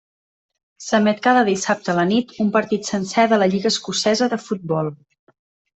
S'emet 0.85 1.21
cada 1.27 1.43
dissabte 1.49 1.93
a 1.93 1.95
la 1.99 2.07
nit 2.13 2.33
un 2.47 2.49
partit 2.57 2.91
sencer 2.93 3.29
de 3.35 3.43
la 3.43 3.53
lliga 3.55 3.73
escocesa 3.77 4.33
de 4.35 4.45
futbol. 4.49 4.95